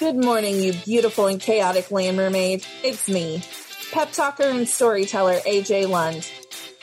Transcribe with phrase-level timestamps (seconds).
[0.00, 2.66] Good morning, you beautiful and chaotic land mermaid.
[2.82, 3.44] It's me,
[3.92, 6.28] pep talker and storyteller AJ Lund.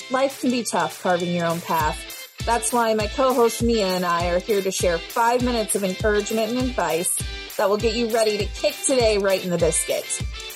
[0.10, 2.00] Life can be tough carving your own path.
[2.46, 6.52] That's why my co-host Mia and I are here to share five minutes of encouragement
[6.52, 7.21] and advice
[7.58, 10.05] that will get you ready to kick today right in the biscuit.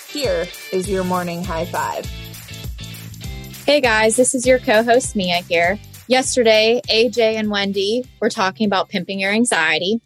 [0.07, 2.05] Here is your morning high five.
[3.65, 5.77] Hey guys, this is your co-host Mia here.
[6.07, 9.99] Yesterday, AJ and Wendy were talking about pimping your anxiety.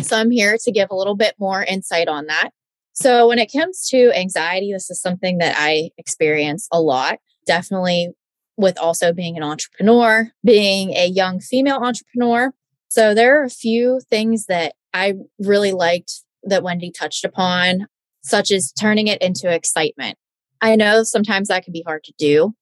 [0.00, 2.50] So I'm here to give a little bit more insight on that.
[2.92, 7.18] So when it comes to anxiety, this is something that I experience a lot.
[7.46, 8.10] Definitely
[8.56, 12.52] with also being an entrepreneur, being a young female entrepreneur.
[12.88, 17.86] So there are a few things that I really liked that Wendy touched upon,
[18.22, 20.16] such as turning it into excitement.
[20.62, 22.54] I know sometimes that can be hard to do,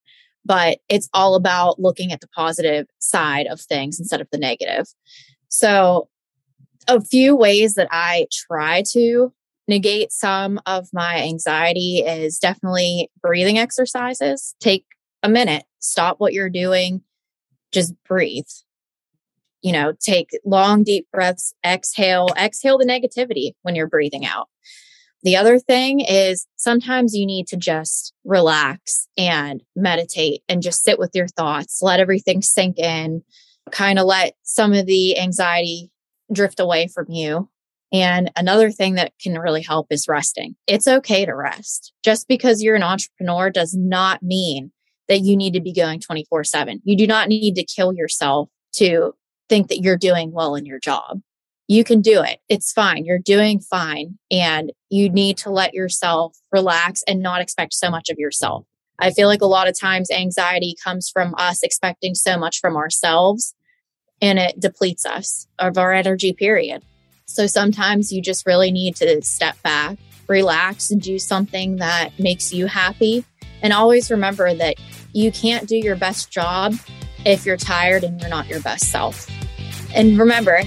[0.44, 4.86] but it's all about looking at the positive side of things instead of the negative.
[5.48, 6.08] So
[6.88, 9.32] a few ways that I try to
[9.66, 14.54] negate some of my anxiety is definitely breathing exercises.
[14.60, 14.84] Take
[15.22, 17.02] a minute, stop what you're doing,
[17.72, 18.44] just breathe.
[19.62, 24.48] You know, take long, deep breaths, exhale, exhale the negativity when you're breathing out.
[25.22, 30.98] The other thing is sometimes you need to just relax and meditate and just sit
[30.98, 33.22] with your thoughts, let everything sink in,
[33.70, 35.90] kind of let some of the anxiety
[36.34, 37.48] drift away from you.
[37.92, 40.56] And another thing that can really help is resting.
[40.66, 41.92] It's okay to rest.
[42.02, 44.72] Just because you're an entrepreneur does not mean
[45.08, 46.80] that you need to be going 24 7.
[46.84, 49.14] You do not need to kill yourself to
[49.48, 51.20] think that you're doing well in your job.
[51.68, 52.40] You can do it.
[52.48, 53.04] It's fine.
[53.04, 54.18] You're doing fine.
[54.30, 58.66] And you need to let yourself relax and not expect so much of yourself.
[58.98, 62.76] I feel like a lot of times anxiety comes from us expecting so much from
[62.76, 63.54] ourselves
[64.24, 66.82] and it depletes us of our energy, period.
[67.26, 72.50] So sometimes you just really need to step back, relax, and do something that makes
[72.50, 73.26] you happy.
[73.60, 74.76] And always remember that
[75.12, 76.74] you can't do your best job
[77.26, 79.28] if you're tired and you're not your best self.
[79.94, 80.62] And remember,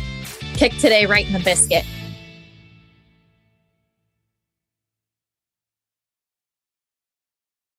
[0.54, 1.84] kick today right in the biscuit.